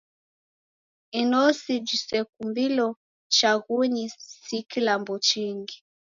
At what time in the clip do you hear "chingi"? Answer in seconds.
5.27-5.77